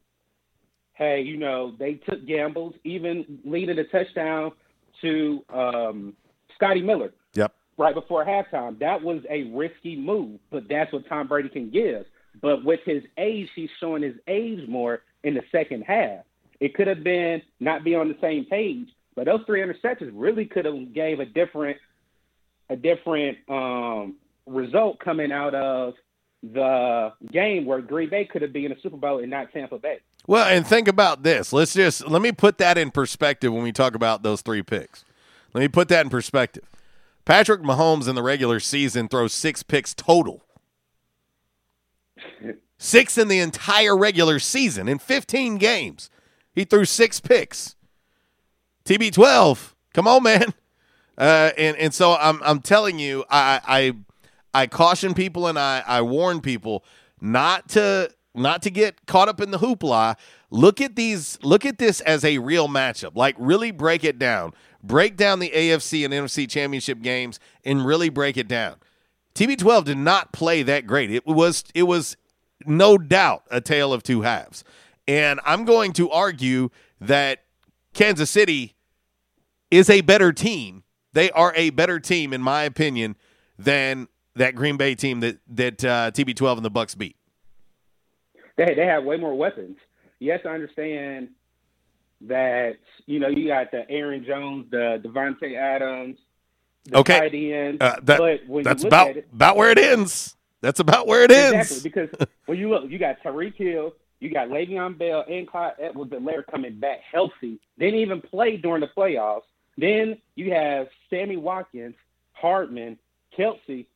hey, 0.93 1.21
you 1.21 1.37
know, 1.37 1.75
they 1.77 1.95
took 1.95 2.25
gambles, 2.25 2.73
even 2.85 3.39
leading 3.43 3.77
a 3.77 3.83
touchdown 3.83 4.53
to 5.01 5.43
um, 5.53 6.13
Scotty 6.55 6.81
Miller. 6.81 7.13
Yep. 7.35 7.53
Right 7.81 7.95
before 7.95 8.23
halftime, 8.23 8.77
that 8.77 9.01
was 9.01 9.23
a 9.27 9.45
risky 9.45 9.95
move, 9.95 10.39
but 10.51 10.69
that's 10.69 10.93
what 10.93 11.07
Tom 11.09 11.27
Brady 11.27 11.49
can 11.49 11.71
give. 11.71 12.05
But 12.39 12.63
with 12.63 12.79
his 12.85 13.01
age, 13.17 13.49
he's 13.55 13.71
showing 13.79 14.03
his 14.03 14.13
age 14.27 14.67
more 14.69 15.01
in 15.23 15.33
the 15.33 15.41
second 15.51 15.81
half. 15.81 16.19
It 16.59 16.75
could 16.75 16.85
have 16.85 17.03
been 17.03 17.41
not 17.59 17.83
be 17.83 17.95
on 17.95 18.07
the 18.07 18.17
same 18.21 18.45
page, 18.45 18.87
but 19.15 19.25
those 19.25 19.41
three 19.47 19.61
interceptions 19.61 20.11
really 20.13 20.45
could 20.45 20.65
have 20.65 20.93
gave 20.93 21.19
a 21.19 21.25
different 21.25 21.77
a 22.69 22.75
different 22.75 23.39
um, 23.49 24.15
result 24.45 24.99
coming 24.99 25.31
out 25.31 25.55
of 25.55 25.95
the 26.43 27.11
game 27.31 27.65
where 27.65 27.81
Green 27.81 28.09
Bay 28.09 28.25
could 28.25 28.43
have 28.43 28.53
been 28.53 28.71
in 28.71 28.77
Super 28.83 28.97
Bowl 28.97 29.17
and 29.19 29.31
not 29.31 29.51
Tampa 29.51 29.79
Bay. 29.79 30.01
Well, 30.27 30.47
and 30.47 30.67
think 30.67 30.87
about 30.87 31.23
this. 31.23 31.51
Let's 31.51 31.73
just 31.73 32.07
let 32.07 32.21
me 32.21 32.31
put 32.31 32.59
that 32.59 32.77
in 32.77 32.91
perspective 32.91 33.51
when 33.51 33.63
we 33.63 33.71
talk 33.71 33.95
about 33.95 34.21
those 34.21 34.41
three 34.41 34.61
picks. 34.61 35.03
Let 35.53 35.61
me 35.61 35.67
put 35.67 35.87
that 35.87 36.05
in 36.05 36.11
perspective. 36.11 36.63
Patrick 37.25 37.61
Mahomes 37.61 38.07
in 38.07 38.15
the 38.15 38.23
regular 38.23 38.59
season 38.59 39.07
throws 39.07 39.33
six 39.33 39.63
picks 39.63 39.93
total. 39.93 40.43
Six 42.77 43.17
in 43.17 43.27
the 43.27 43.39
entire 43.39 43.95
regular 43.95 44.39
season 44.39 44.87
in 44.87 44.97
15 44.97 45.57
games. 45.57 46.09
He 46.53 46.65
threw 46.65 46.85
six 46.85 47.19
picks. 47.19 47.75
TB12, 48.85 49.73
come 49.93 50.07
on, 50.07 50.23
man. 50.23 50.53
Uh, 51.17 51.51
and 51.57 51.77
and 51.77 51.93
so 51.93 52.15
I'm 52.15 52.41
I'm 52.41 52.61
telling 52.61 52.97
you, 52.97 53.23
I 53.29 53.61
I 53.67 54.61
I 54.63 54.67
caution 54.67 55.13
people 55.13 55.45
and 55.45 55.59
I 55.59 55.83
I 55.85 56.01
warn 56.01 56.41
people 56.41 56.83
not 57.19 57.69
to 57.69 58.09
not 58.33 58.61
to 58.63 58.69
get 58.69 59.05
caught 59.05 59.27
up 59.27 59.41
in 59.41 59.51
the 59.51 59.59
hoopla. 59.59 60.15
Look 60.49 60.81
at 60.81 60.95
these. 60.95 61.37
Look 61.43 61.65
at 61.65 61.77
this 61.77 62.01
as 62.01 62.23
a 62.23 62.37
real 62.37 62.67
matchup. 62.67 63.15
Like 63.15 63.35
really 63.37 63.71
break 63.71 64.03
it 64.03 64.17
down. 64.17 64.53
Break 64.83 65.17
down 65.17 65.39
the 65.39 65.49
AFC 65.49 66.03
and 66.05 66.13
NFC 66.13 66.49
championship 66.49 67.01
games 67.01 67.39
and 67.63 67.85
really 67.85 68.09
break 68.09 68.37
it 68.37 68.47
down. 68.47 68.75
TB12 69.35 69.85
did 69.85 69.97
not 69.97 70.33
play 70.33 70.63
that 70.63 70.87
great. 70.87 71.11
It 71.11 71.25
was 71.25 71.63
it 71.73 71.83
was 71.83 72.17
no 72.65 72.97
doubt 72.97 73.43
a 73.49 73.61
tale 73.61 73.93
of 73.93 74.03
two 74.03 74.21
halves. 74.21 74.63
And 75.07 75.39
I'm 75.45 75.65
going 75.65 75.93
to 75.93 76.09
argue 76.11 76.69
that 76.99 77.43
Kansas 77.93 78.29
City 78.29 78.75
is 79.69 79.89
a 79.89 80.01
better 80.01 80.31
team. 80.31 80.83
They 81.13 81.31
are 81.31 81.53
a 81.55 81.71
better 81.71 81.99
team, 81.99 82.33
in 82.33 82.41
my 82.41 82.63
opinion, 82.63 83.17
than 83.57 84.07
that 84.35 84.55
Green 84.55 84.77
Bay 84.77 84.95
team 84.95 85.19
that 85.21 85.39
that 85.47 85.83
uh, 85.83 86.11
TB12 86.11 86.57
and 86.57 86.65
the 86.65 86.71
Bucs 86.71 86.97
beat. 86.97 87.15
They 88.65 88.75
they 88.75 88.85
have 88.85 89.03
way 89.03 89.17
more 89.17 89.33
weapons. 89.35 89.77
Yes, 90.19 90.41
I 90.45 90.49
understand 90.49 91.29
that 92.21 92.77
you 93.07 93.19
know 93.19 93.27
you 93.27 93.47
got 93.47 93.71
the 93.71 93.89
Aaron 93.89 94.23
Jones, 94.23 94.67
the 94.69 95.01
Davante 95.03 95.55
Adams, 95.55 96.17
the 96.85 96.99
okay. 96.99 97.19
tight 97.19 97.33
end. 97.33 97.81
Uh, 97.81 97.95
that, 98.03 98.41
that's 98.63 98.83
about 98.83 99.17
it, 99.17 99.27
about 99.33 99.57
where 99.57 99.71
it 99.71 99.79
ends. 99.79 100.35
That's 100.61 100.79
about 100.79 101.07
where 101.07 101.23
it 101.23 101.31
exactly, 101.31 101.57
ends. 101.57 101.81
Because 101.81 102.09
when 102.45 102.59
you 102.59 102.69
look, 102.69 102.89
you 102.89 102.99
got 102.99 103.23
Tyreek 103.23 103.55
Hill, 103.55 103.93
you 104.19 104.31
got 104.31 104.49
Le'Veon 104.49 104.95
Bell, 104.95 105.25
and 105.27 105.47
Clyde 105.47 105.73
Edwards-Helaire 105.79 106.45
coming 106.45 106.79
back 106.79 106.99
healthy. 107.11 107.59
Didn't 107.79 107.99
even 107.99 108.21
play 108.21 108.57
during 108.57 108.81
the 108.81 108.89
playoffs. 108.95 109.41
Then 109.75 110.19
you 110.35 110.53
have 110.53 110.87
Sammy 111.09 111.37
Watkins, 111.37 111.95
Hardman, 112.33 112.99
Kelce. 113.35 113.87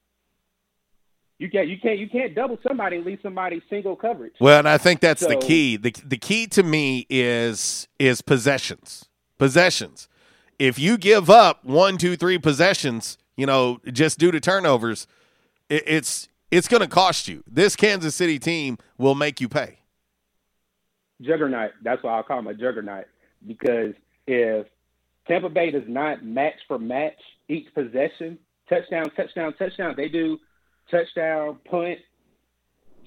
You 1.38 1.50
can't 1.50 1.68
you 1.68 1.77
can't 1.77 2.00
you 2.00 2.10
can't 2.10 2.34
double 2.34 2.58
somebody 2.65 2.98
and 2.98 3.06
leave 3.06 3.20
somebody 3.22 3.62
single 3.70 3.96
coverage. 3.96 4.34
Well, 4.39 4.60
and 4.60 4.70
I 4.70 4.77
think 4.77 5.01
that's 5.01 5.22
so, 5.22 5.27
the 5.27 5.36
key. 5.36 5.75
The 5.75 5.94
the 6.06 6.18
key 6.18 6.48
to 6.48 6.63
me 6.63 7.06
is 7.10 7.88
is 8.00 8.22
possessions. 8.22 9.06
Possessions. 9.38 10.08
If 10.58 10.80
you 10.80 10.98
give 10.98 11.30
up 11.30 11.65
one, 11.65 11.98
two, 11.98 12.15
three 12.15 12.38
possessions, 12.38 13.18
you 13.36 13.46
know, 13.46 13.82
just 13.92 14.18
due 14.18 14.32
to 14.32 14.39
turnovers, 14.39 15.08
it, 15.68 15.84
it's 15.86 16.30
it's 16.51 16.70
going 16.70 16.82
to 16.82 16.88
cost 16.88 17.27
you. 17.27 17.44
This 17.46 17.75
Kansas 17.75 18.15
City 18.15 18.39
team 18.39 18.77
will 18.98 19.15
make 19.15 19.42
you 19.42 19.50
pay. 19.50 19.80
Juggernaut. 21.22 21.72
That's 21.84 22.01
why 22.01 22.18
I 22.18 22.22
call 22.22 22.39
him 22.39 22.48
a 22.48 22.54
juggernaut 22.54 23.08
because 23.46 23.94
if 24.27 24.68
Tampa 25.27 25.50
Bay 25.50 25.72
does 25.72 25.84
not 25.88 26.24
match 26.24 26.56
for 26.68 26.80
match 26.80 27.20
each 27.50 27.74
possession, 27.74 28.38
touchdown, 28.70 29.06
touchdown, 29.15 29.54
touchdown, 29.58 29.96
they 29.98 30.08
do 30.08 30.39
touchdown, 30.89 31.58
punt, 31.70 32.00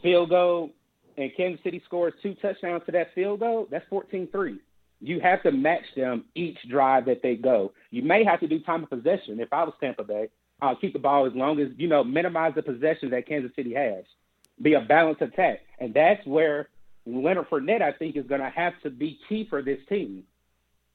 field 0.03 0.31
goal, 0.31 0.71
and 1.17 1.31
Kansas 1.37 1.63
City 1.65 1.83
scores 1.85 2.15
two 2.23 2.35
touchdowns 2.35 2.83
to 2.87 2.93
that 2.93 3.15
field 3.15 3.41
goal, 3.41 3.67
that's 3.71 3.85
14-3. 3.91 4.59
You 5.01 5.21
have 5.21 5.43
to 5.45 5.53
match 5.53 5.85
them 5.97 6.25
each 6.35 6.59
drive 6.69 7.07
that 7.07 7.23
they 7.23 7.37
go. 7.37 7.73
You 7.91 8.03
may 8.03 8.25
have 8.25 8.41
to 8.41 8.49
do 8.49 8.61
time 8.61 8.83
of 8.83 8.91
possession. 8.91 9.41
If 9.41 9.53
I 9.53 9.65
was 9.65 9.75
Tampa 9.81 10.05
Bay, 10.05 10.29
I'll 10.61 10.77
keep 10.77 10.93
the 10.93 10.99
ball 10.99 11.27
as 11.27 11.33
long 11.35 11.61
as, 11.61 11.69
you 11.77 11.89
know, 11.89 12.03
minimize 12.03 12.53
the 12.55 12.63
possessions 12.63 13.13
that 13.13 13.29
Kansas 13.29 13.53
City 13.55 13.75
has. 13.75 14.05
Be 14.61 14.75
a 14.75 14.81
balanced 14.81 15.23
attack. 15.23 15.61
And 15.79 15.95
that's 15.95 16.25
where 16.27 16.69
Leonard 17.07 17.49
Fournette, 17.49 17.83
I 17.83 17.93
think, 17.93 18.17
is 18.17 18.27
going 18.27 18.41
to 18.41 18.51
have 18.51 18.75
to 18.83 18.91
be 18.91 19.19
key 19.29 19.47
for 19.49 19.63
this 19.63 19.79
team 19.89 20.25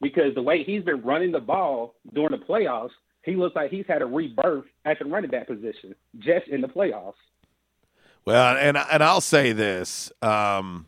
because 0.02 0.36
the 0.36 0.42
way 0.42 0.64
he's 0.64 0.84
been 0.84 1.02
running 1.02 1.32
the 1.32 1.40
ball 1.40 1.96
during 2.14 2.38
the 2.38 2.46
playoffs, 2.46 2.92
he 3.24 3.36
looks 3.36 3.56
like 3.56 3.72
he's 3.72 3.86
had 3.88 4.02
a 4.02 4.06
rebirth 4.06 4.66
at 4.86 5.00
the 5.00 5.06
running 5.06 5.32
back 5.32 5.48
position 5.48 5.96
just 6.20 6.48
in 6.48 6.62
the 6.62 6.68
playoffs. 6.68 7.14
Well, 8.26 8.58
and 8.58 8.78
and 8.78 9.04
I'll 9.04 9.22
say 9.22 9.52
this. 9.52 10.12
Um, 10.22 10.88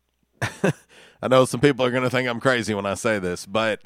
I 0.42 1.28
know 1.28 1.44
some 1.44 1.60
people 1.60 1.84
are 1.84 1.90
going 1.90 2.02
to 2.02 2.10
think 2.10 2.28
I'm 2.28 2.40
crazy 2.40 2.74
when 2.74 2.86
I 2.86 2.94
say 2.94 3.18
this, 3.18 3.46
but 3.46 3.82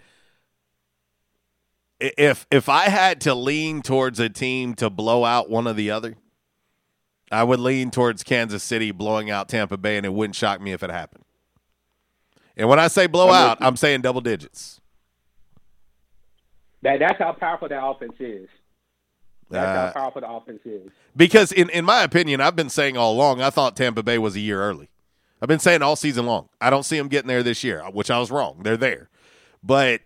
if 2.00 2.46
if 2.50 2.68
I 2.68 2.88
had 2.88 3.20
to 3.22 3.34
lean 3.34 3.82
towards 3.82 4.20
a 4.20 4.28
team 4.28 4.74
to 4.74 4.90
blow 4.90 5.24
out 5.24 5.50
one 5.50 5.66
or 5.66 5.72
the 5.72 5.90
other, 5.90 6.16
I 7.30 7.44
would 7.44 7.60
lean 7.60 7.90
towards 7.90 8.22
Kansas 8.22 8.62
City 8.62 8.90
blowing 8.90 9.30
out 9.30 9.48
Tampa 9.48 9.76
Bay, 9.76 9.96
and 9.96 10.06
it 10.06 10.12
wouldn't 10.12 10.36
shock 10.36 10.60
me 10.60 10.72
if 10.72 10.82
it 10.82 10.90
happened. 10.90 11.24
And 12.56 12.68
when 12.68 12.78
I 12.78 12.88
say 12.88 13.06
blowout, 13.06 13.58
I'm 13.60 13.76
saying 13.76 14.02
double 14.02 14.20
digits. 14.20 14.80
That 16.82 16.98
that's 16.98 17.18
how 17.18 17.32
powerful 17.32 17.68
that 17.68 17.84
offense 17.84 18.14
is. 18.18 18.48
That's 19.50 19.66
uh, 19.66 19.86
how 19.86 19.92
powerful 19.92 20.20
the 20.22 20.30
offense 20.30 20.60
is. 20.64 20.90
Because 21.16 21.52
in 21.52 21.68
in 21.70 21.84
my 21.84 22.02
opinion, 22.02 22.40
I've 22.40 22.56
been 22.56 22.70
saying 22.70 22.96
all 22.96 23.14
along, 23.14 23.42
I 23.42 23.50
thought 23.50 23.76
Tampa 23.76 24.02
Bay 24.02 24.18
was 24.18 24.36
a 24.36 24.40
year 24.40 24.62
early. 24.62 24.88
I've 25.42 25.48
been 25.48 25.58
saying 25.58 25.82
all 25.82 25.96
season 25.96 26.26
long. 26.26 26.48
I 26.60 26.70
don't 26.70 26.82
see 26.84 26.98
them 26.98 27.08
getting 27.08 27.28
there 27.28 27.42
this 27.42 27.64
year, 27.64 27.82
which 27.90 28.10
I 28.10 28.18
was 28.18 28.30
wrong. 28.30 28.60
They're 28.62 28.76
there, 28.76 29.10
but 29.62 30.02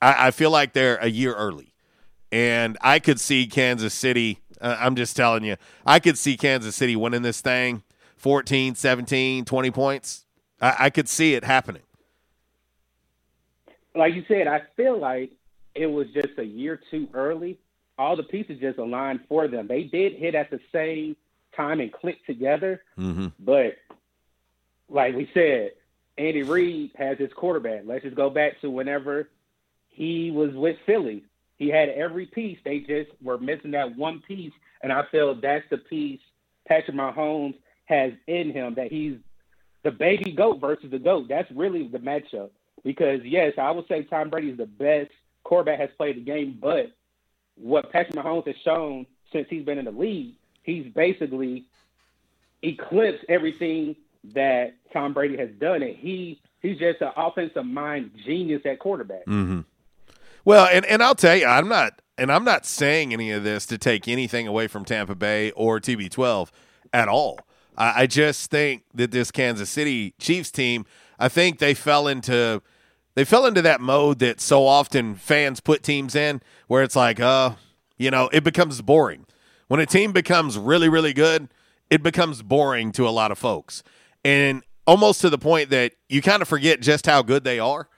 I, 0.00 0.28
I 0.28 0.30
feel 0.30 0.50
like 0.50 0.72
they're 0.72 0.96
a 0.96 1.08
year 1.08 1.34
early, 1.34 1.74
and 2.32 2.78
I 2.80 2.98
could 2.98 3.20
see 3.20 3.46
Kansas 3.46 3.94
City. 3.94 4.40
Uh, 4.60 4.76
I'm 4.78 4.96
just 4.96 5.16
telling 5.16 5.44
you, 5.44 5.56
I 5.84 6.00
could 6.00 6.16
see 6.16 6.36
Kansas 6.36 6.74
City 6.74 6.96
winning 6.96 7.22
this 7.22 7.40
thing 7.40 7.82
14, 8.16 8.74
17, 8.74 9.44
20 9.44 9.70
points. 9.70 10.24
I, 10.60 10.76
I 10.78 10.90
could 10.90 11.08
see 11.08 11.34
it 11.34 11.44
happening. 11.44 11.82
Like 13.94 14.14
you 14.14 14.24
said, 14.26 14.46
I 14.48 14.62
feel 14.76 14.98
like 14.98 15.32
it 15.74 15.86
was 15.86 16.06
just 16.14 16.38
a 16.38 16.44
year 16.44 16.80
too 16.90 17.08
early. 17.14 17.58
All 17.98 18.16
the 18.16 18.22
pieces 18.22 18.58
just 18.60 18.78
aligned 18.78 19.20
for 19.28 19.48
them. 19.48 19.68
They 19.68 19.84
did 19.84 20.14
hit 20.14 20.34
at 20.34 20.50
the 20.50 20.60
same 20.72 21.16
time 21.56 21.80
and 21.80 21.92
click 21.92 22.24
together, 22.26 22.82
mm-hmm. 22.98 23.28
but 23.38 23.76
like 24.88 25.14
we 25.14 25.30
said, 25.32 25.72
Andy 26.18 26.42
Reid 26.42 26.90
has 26.96 27.18
his 27.18 27.32
quarterback. 27.32 27.82
Let's 27.84 28.02
just 28.02 28.16
go 28.16 28.30
back 28.30 28.60
to 28.60 28.70
whenever 28.70 29.28
he 29.88 30.30
was 30.30 30.52
with 30.54 30.76
Philly. 30.86 31.24
He 31.56 31.68
had 31.68 31.88
every 31.90 32.26
piece. 32.26 32.58
They 32.64 32.80
just 32.80 33.10
were 33.22 33.38
missing 33.38 33.72
that 33.72 33.96
one 33.96 34.20
piece, 34.26 34.52
and 34.82 34.92
I 34.92 35.04
feel 35.10 35.34
that's 35.34 35.64
the 35.70 35.78
piece 35.78 36.20
Patrick 36.66 36.96
Mahomes 36.96 37.54
has 37.86 38.12
in 38.26 38.50
him 38.52 38.74
that 38.74 38.90
he's 38.90 39.16
the 39.82 39.90
baby 39.90 40.32
goat 40.32 40.60
versus 40.60 40.90
the 40.90 40.98
goat. 40.98 41.26
That's 41.28 41.50
really 41.52 41.86
the 41.86 41.98
matchup. 41.98 42.50
Because 42.82 43.20
yes, 43.24 43.54
I 43.58 43.70
would 43.70 43.86
say 43.88 44.02
Tom 44.02 44.30
Brady 44.30 44.50
is 44.50 44.58
the 44.58 44.66
best 44.66 45.10
quarterback 45.44 45.78
has 45.78 45.90
played 45.96 46.16
the 46.16 46.20
game, 46.20 46.58
but 46.60 46.92
what 47.56 47.92
Patrick 47.92 48.16
Mahomes 48.16 48.46
has 48.46 48.56
shown 48.64 49.06
since 49.32 49.46
he's 49.48 49.64
been 49.64 49.78
in 49.78 49.84
the 49.84 49.90
league, 49.92 50.34
he's 50.62 50.86
basically 50.92 51.64
eclipsed 52.62 53.24
everything 53.28 53.96
that 54.32 54.74
Tom 54.92 55.12
Brady 55.12 55.36
has 55.36 55.50
done, 55.60 55.82
and 55.82 55.94
he 55.94 56.40
he's 56.60 56.78
just 56.78 57.00
an 57.02 57.10
offensive 57.16 57.66
mind 57.66 58.12
genius 58.24 58.62
at 58.64 58.78
quarterback. 58.78 59.26
Mm-hmm. 59.26 59.60
Well, 60.44 60.66
and 60.70 60.84
and 60.86 61.02
I'll 61.02 61.14
tell 61.14 61.36
you, 61.36 61.46
I'm 61.46 61.68
not, 61.68 62.00
and 62.18 62.32
I'm 62.32 62.44
not 62.44 62.66
saying 62.66 63.12
any 63.12 63.30
of 63.30 63.44
this 63.44 63.66
to 63.66 63.78
take 63.78 64.08
anything 64.08 64.46
away 64.46 64.66
from 64.66 64.84
Tampa 64.84 65.14
Bay 65.14 65.50
or 65.52 65.80
TB12 65.80 66.50
at 66.92 67.08
all. 67.08 67.38
I, 67.76 68.02
I 68.02 68.06
just 68.06 68.50
think 68.50 68.84
that 68.94 69.10
this 69.10 69.30
Kansas 69.30 69.70
City 69.70 70.14
Chiefs 70.18 70.50
team, 70.50 70.86
I 71.18 71.28
think 71.28 71.58
they 71.58 71.74
fell 71.74 72.08
into 72.08 72.62
they 73.14 73.24
fell 73.24 73.46
into 73.46 73.62
that 73.62 73.80
mode 73.80 74.18
that 74.18 74.40
so 74.40 74.66
often 74.66 75.14
fans 75.14 75.60
put 75.60 75.82
teams 75.82 76.14
in, 76.14 76.42
where 76.66 76.82
it's 76.82 76.96
like, 76.96 77.20
uh, 77.20 77.52
you 77.96 78.10
know, 78.10 78.28
it 78.32 78.44
becomes 78.44 78.80
boring. 78.82 79.26
When 79.68 79.80
a 79.80 79.86
team 79.86 80.12
becomes 80.12 80.58
really, 80.58 80.88
really 80.88 81.12
good, 81.12 81.48
it 81.90 82.02
becomes 82.02 82.42
boring 82.42 82.92
to 82.92 83.08
a 83.08 83.10
lot 83.10 83.30
of 83.30 83.38
folks 83.38 83.82
and 84.24 84.62
almost 84.86 85.20
to 85.20 85.30
the 85.30 85.38
point 85.38 85.70
that 85.70 85.92
you 86.08 86.22
kind 86.22 86.42
of 86.42 86.48
forget 86.48 86.80
just 86.80 87.06
how 87.06 87.22
good 87.22 87.44
they 87.44 87.58
are. 87.58 87.88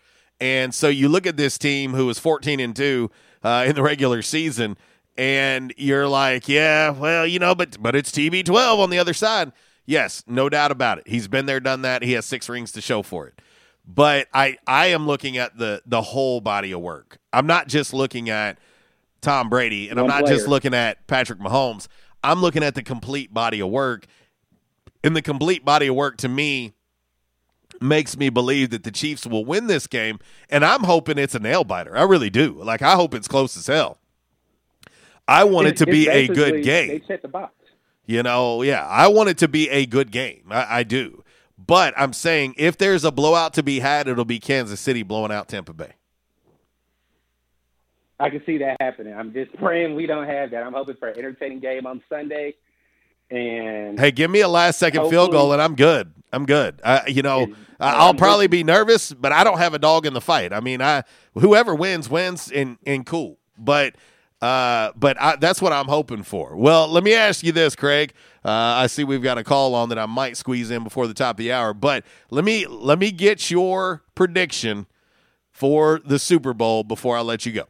And 0.40 0.74
so 0.74 0.88
you 0.88 1.08
look 1.08 1.26
at 1.26 1.36
this 1.36 1.56
team 1.56 1.94
who 1.94 2.06
was 2.06 2.18
14 2.18 2.60
and 2.60 2.76
2 2.76 3.10
uh, 3.42 3.64
in 3.66 3.74
the 3.74 3.82
regular 3.82 4.22
season, 4.22 4.76
and 5.16 5.72
you're 5.78 6.08
like, 6.08 6.46
yeah, 6.46 6.90
well, 6.90 7.26
you 7.26 7.38
know, 7.38 7.54
but 7.54 7.80
but 7.80 7.96
it's 7.96 8.10
TB12 8.10 8.78
on 8.78 8.90
the 8.90 8.98
other 8.98 9.14
side. 9.14 9.52
Yes, 9.86 10.24
no 10.26 10.48
doubt 10.48 10.72
about 10.72 10.98
it. 10.98 11.08
He's 11.08 11.28
been 11.28 11.46
there, 11.46 11.60
done 11.60 11.82
that. 11.82 12.02
He 12.02 12.12
has 12.12 12.26
six 12.26 12.48
rings 12.48 12.72
to 12.72 12.80
show 12.80 13.02
for 13.02 13.28
it. 13.28 13.40
But 13.86 14.28
I 14.34 14.58
I 14.66 14.86
am 14.86 15.06
looking 15.06 15.36
at 15.36 15.56
the 15.56 15.82
the 15.86 16.02
whole 16.02 16.40
body 16.40 16.72
of 16.72 16.80
work. 16.80 17.18
I'm 17.32 17.46
not 17.46 17.68
just 17.68 17.94
looking 17.94 18.30
at 18.30 18.58
Tom 19.20 19.48
Brady, 19.48 19.88
and 19.88 20.00
One 20.00 20.10
I'm 20.10 20.16
not 20.16 20.24
player. 20.24 20.36
just 20.36 20.48
looking 20.48 20.74
at 20.74 21.06
Patrick 21.06 21.38
Mahomes. 21.38 21.86
I'm 22.24 22.40
looking 22.40 22.64
at 22.64 22.74
the 22.74 22.82
complete 22.82 23.32
body 23.32 23.60
of 23.60 23.68
work 23.68 24.06
in 25.06 25.12
the 25.12 25.22
complete 25.22 25.64
body 25.64 25.86
of 25.86 25.94
work 25.94 26.16
to 26.18 26.28
me 26.28 26.72
makes 27.80 28.16
me 28.16 28.28
believe 28.28 28.70
that 28.70 28.82
the 28.82 28.90
Chiefs 28.90 29.24
will 29.24 29.44
win 29.44 29.68
this 29.68 29.86
game, 29.86 30.18
and 30.50 30.64
I'm 30.64 30.82
hoping 30.82 31.16
it's 31.16 31.34
a 31.34 31.38
nail 31.38 31.62
biter. 31.62 31.96
I 31.96 32.02
really 32.02 32.30
do. 32.30 32.60
Like 32.62 32.82
I 32.82 32.94
hope 32.94 33.14
it's 33.14 33.28
close 33.28 33.56
as 33.56 33.68
hell. 33.68 33.98
I 35.28 35.44
want 35.44 35.68
it, 35.68 35.70
it 35.70 35.76
to 35.78 35.86
be 35.86 36.08
a 36.08 36.26
good 36.26 36.64
game. 36.64 36.88
They 36.88 37.02
set 37.06 37.22
the 37.22 37.28
box. 37.28 37.52
You 38.04 38.22
know, 38.22 38.62
yeah, 38.62 38.84
I 38.86 39.08
want 39.08 39.28
it 39.28 39.38
to 39.38 39.48
be 39.48 39.68
a 39.70 39.86
good 39.86 40.10
game. 40.10 40.44
I, 40.50 40.78
I 40.78 40.82
do. 40.82 41.22
But 41.58 41.94
I'm 41.96 42.12
saying 42.12 42.54
if 42.58 42.76
there's 42.76 43.04
a 43.04 43.10
blowout 43.10 43.54
to 43.54 43.62
be 43.62 43.80
had, 43.80 44.08
it'll 44.08 44.24
be 44.24 44.38
Kansas 44.38 44.80
City 44.80 45.02
blowing 45.02 45.32
out 45.32 45.48
Tampa 45.48 45.72
Bay. 45.72 45.92
I 48.18 48.30
can 48.30 48.42
see 48.46 48.58
that 48.58 48.76
happening. 48.80 49.14
I'm 49.14 49.32
just 49.32 49.54
praying 49.56 49.94
we 49.94 50.06
don't 50.06 50.26
have 50.26 50.50
that. 50.50 50.62
I'm 50.62 50.72
hoping 50.72 50.96
for 50.96 51.08
an 51.08 51.18
entertaining 51.18 51.60
game 51.60 51.86
on 51.86 52.02
Sunday. 52.08 52.54
And 53.30 53.98
hey, 53.98 54.10
give 54.10 54.30
me 54.30 54.40
a 54.40 54.48
last 54.48 54.78
second 54.78 55.10
field 55.10 55.32
goal 55.32 55.52
and 55.52 55.60
I'm 55.60 55.74
good. 55.74 56.12
I'm 56.32 56.46
good. 56.46 56.80
I, 56.84 57.06
you 57.08 57.22
know, 57.22 57.48
I'll 57.80 58.14
probably 58.14 58.46
be 58.46 58.62
nervous, 58.62 59.12
but 59.12 59.32
I 59.32 59.44
don't 59.44 59.58
have 59.58 59.74
a 59.74 59.78
dog 59.78 60.06
in 60.06 60.14
the 60.14 60.20
fight. 60.20 60.52
I 60.52 60.60
mean, 60.60 60.80
I 60.80 61.02
whoever 61.34 61.74
wins 61.74 62.08
wins 62.08 62.50
and 62.50 62.78
and 62.86 63.04
cool. 63.04 63.38
But 63.58 63.96
uh, 64.40 64.92
but 64.96 65.20
I, 65.20 65.36
that's 65.36 65.62
what 65.62 65.72
I'm 65.72 65.86
hoping 65.86 66.22
for. 66.22 66.56
Well, 66.56 66.88
let 66.88 67.02
me 67.02 67.14
ask 67.14 67.42
you 67.42 67.52
this, 67.52 67.74
Craig. 67.74 68.12
Uh, 68.46 68.78
I 68.78 68.86
see 68.86 69.02
we've 69.02 69.24
got 69.24 69.38
a 69.38 69.42
call 69.42 69.74
on 69.74 69.88
that 69.88 69.98
I 69.98 70.06
might 70.06 70.36
squeeze 70.36 70.70
in 70.70 70.84
before 70.84 71.08
the 71.08 71.14
top 71.14 71.34
of 71.34 71.38
the 71.38 71.50
hour, 71.50 71.74
but 71.74 72.04
let 72.30 72.44
me 72.44 72.64
let 72.68 72.96
me 72.96 73.10
get 73.10 73.50
your 73.50 74.04
prediction 74.14 74.86
for 75.50 76.00
the 76.04 76.20
Super 76.20 76.54
Bowl 76.54 76.84
before 76.84 77.16
I 77.16 77.22
let 77.22 77.44
you 77.44 77.50
go. 77.50 77.64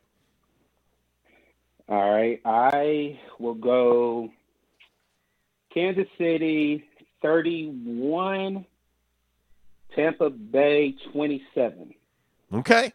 All 1.89 2.11
right, 2.11 2.43
I 2.45 3.19
will 3.39 3.55
go 3.55 4.31
Kansas 5.73 6.09
City 6.19 6.85
31, 7.23 8.67
Tampa 9.95 10.29
Bay 10.29 10.95
27. 11.11 11.95
Okay. 12.53 12.93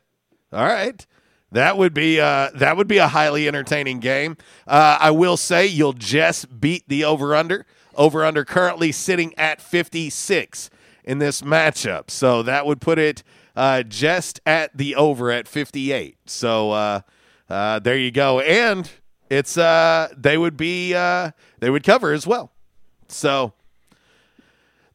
All 0.53 0.65
right. 0.67 1.03
That 1.51 1.77
would 1.77 1.93
be 1.93 2.19
uh, 2.19 2.51
that 2.55 2.77
would 2.77 2.87
be 2.87 2.97
a 2.97 3.07
highly 3.07 3.47
entertaining 3.47 3.99
game. 3.99 4.37
Uh, 4.65 4.97
I 4.99 5.11
will 5.11 5.37
say 5.37 5.65
you'll 5.67 5.93
just 5.93 6.61
beat 6.61 6.87
the 6.87 7.03
over 7.03 7.35
under. 7.35 7.65
Over 7.93 8.23
under 8.23 8.45
currently 8.45 8.93
sitting 8.93 9.37
at 9.37 9.61
56 9.61 10.69
in 11.03 11.19
this 11.19 11.41
matchup, 11.41 12.09
so 12.09 12.41
that 12.41 12.65
would 12.65 12.79
put 12.79 12.97
it 12.97 13.21
uh, 13.53 13.83
just 13.83 14.39
at 14.45 14.77
the 14.77 14.95
over 14.95 15.29
at 15.29 15.45
58. 15.45 16.17
So 16.25 16.71
uh, 16.71 17.01
uh, 17.49 17.79
there 17.79 17.97
you 17.97 18.11
go, 18.11 18.39
and 18.39 18.89
it's 19.29 19.57
uh, 19.57 20.07
they 20.15 20.37
would 20.37 20.55
be 20.55 20.93
they 20.93 21.69
would 21.69 21.83
cover 21.83 22.13
as 22.13 22.25
well. 22.25 22.53
So 23.09 23.51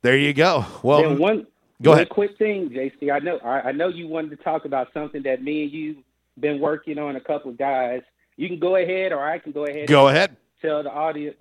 there 0.00 0.16
you 0.16 0.32
go. 0.32 0.64
Well, 0.82 1.02
then 1.02 1.18
one 1.18 1.46
go 1.82 1.90
one 1.90 1.98
ahead. 1.98 2.08
Quick 2.08 2.38
thing, 2.38 2.70
JC. 2.70 3.12
I 3.12 3.18
know 3.18 3.36
I, 3.44 3.60
I 3.60 3.72
know 3.72 3.88
you 3.88 4.08
wanted 4.08 4.30
to 4.30 4.36
talk 4.36 4.64
about 4.64 4.88
something 4.94 5.22
that 5.24 5.42
me 5.42 5.64
and 5.64 5.72
you 5.72 5.96
been 6.38 6.60
working 6.60 6.98
on. 6.98 7.16
A 7.16 7.20
couple 7.20 7.50
of 7.50 7.58
guys. 7.58 8.02
you 8.36 8.48
can 8.48 8.58
go 8.58 8.76
ahead, 8.76 9.12
or 9.12 9.24
I 9.24 9.38
can 9.38 9.52
go 9.52 9.66
ahead. 9.66 9.88
Go 9.88 10.08
ahead. 10.08 10.36
Tell 10.60 10.82
the 10.82 10.90
audience. 10.90 11.36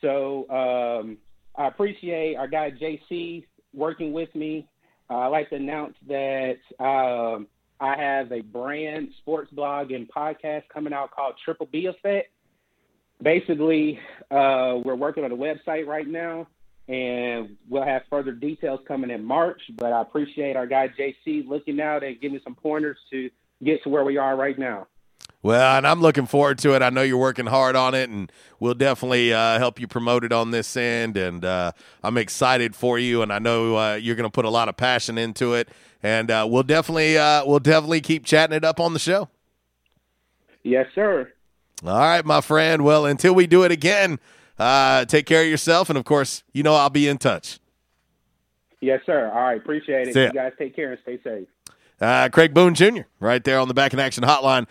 So 0.00 0.48
um, 0.50 1.18
I 1.56 1.68
appreciate 1.68 2.36
our 2.36 2.48
guy 2.48 2.70
JC 2.70 3.46
working 3.72 4.12
with 4.12 4.34
me. 4.34 4.68
Uh, 5.10 5.18
I'd 5.18 5.28
like 5.28 5.50
to 5.50 5.56
announce 5.56 5.94
that 6.08 6.58
um, 6.78 7.46
I 7.80 7.96
have 7.96 8.32
a 8.32 8.40
brand 8.40 9.10
sports 9.18 9.50
blog 9.52 9.92
and 9.92 10.10
podcast 10.10 10.62
coming 10.72 10.92
out 10.92 11.10
called 11.10 11.34
Triple 11.44 11.68
B 11.70 11.86
Effect. 11.86 12.30
Basically, 13.22 13.98
uh, 14.30 14.80
we're 14.84 14.94
working 14.94 15.24
on 15.24 15.32
a 15.32 15.36
website 15.36 15.86
right 15.86 16.06
now, 16.06 16.46
and 16.88 17.56
we'll 17.68 17.84
have 17.84 18.02
further 18.10 18.32
details 18.32 18.80
coming 18.86 19.10
in 19.10 19.24
March. 19.24 19.60
But 19.76 19.92
I 19.92 20.02
appreciate 20.02 20.56
our 20.56 20.66
guy 20.66 20.88
JC 20.88 21.46
looking 21.46 21.80
out 21.80 22.02
and 22.02 22.20
giving 22.20 22.40
some 22.42 22.54
pointers 22.54 22.98
to 23.10 23.30
get 23.64 23.82
to 23.84 23.88
where 23.88 24.04
we 24.04 24.16
are 24.16 24.36
right 24.36 24.58
now. 24.58 24.86
Well, 25.44 25.76
and 25.76 25.86
I'm 25.86 26.00
looking 26.00 26.24
forward 26.24 26.56
to 26.60 26.74
it. 26.74 26.80
I 26.80 26.88
know 26.88 27.02
you're 27.02 27.18
working 27.18 27.44
hard 27.44 27.76
on 27.76 27.94
it, 27.94 28.08
and 28.08 28.32
we'll 28.60 28.72
definitely 28.72 29.34
uh, 29.34 29.58
help 29.58 29.78
you 29.78 29.86
promote 29.86 30.24
it 30.24 30.32
on 30.32 30.52
this 30.52 30.74
end. 30.74 31.18
And 31.18 31.44
uh, 31.44 31.72
I'm 32.02 32.16
excited 32.16 32.74
for 32.74 32.98
you, 32.98 33.20
and 33.20 33.30
I 33.30 33.38
know 33.40 33.76
uh, 33.76 33.94
you're 33.96 34.14
going 34.14 34.24
to 34.24 34.32
put 34.32 34.46
a 34.46 34.50
lot 34.50 34.70
of 34.70 34.78
passion 34.78 35.18
into 35.18 35.52
it. 35.52 35.68
And 36.02 36.30
uh, 36.30 36.46
we'll 36.48 36.62
definitely 36.62 37.18
uh, 37.18 37.44
we'll 37.44 37.58
definitely 37.58 38.00
keep 38.00 38.24
chatting 38.24 38.56
it 38.56 38.64
up 38.64 38.80
on 38.80 38.94
the 38.94 38.98
show. 38.98 39.28
Yes, 40.62 40.86
sir. 40.94 41.30
All 41.84 41.98
right, 41.98 42.24
my 42.24 42.40
friend. 42.40 42.82
Well, 42.82 43.04
until 43.04 43.34
we 43.34 43.46
do 43.46 43.64
it 43.64 43.70
again, 43.70 44.18
uh, 44.58 45.04
take 45.04 45.26
care 45.26 45.42
of 45.42 45.48
yourself, 45.48 45.90
and 45.90 45.98
of 45.98 46.06
course, 46.06 46.42
you 46.54 46.62
know 46.62 46.74
I'll 46.74 46.88
be 46.88 47.06
in 47.06 47.18
touch. 47.18 47.58
Yes, 48.80 49.00
sir. 49.04 49.30
All 49.30 49.42
right, 49.42 49.58
appreciate 49.58 50.08
it. 50.08 50.16
You 50.16 50.32
guys 50.32 50.52
take 50.58 50.74
care 50.74 50.92
and 50.92 51.00
stay 51.02 51.18
safe. 51.22 51.48
Uh, 52.00 52.28
Craig 52.28 52.52
Boone 52.52 52.74
Jr. 52.74 53.02
right 53.20 53.42
there 53.42 53.58
on 53.58 53.68
the 53.68 53.74
Back 53.74 53.92
in 53.92 54.00
Action 54.00 54.24
Hotline. 54.24 54.62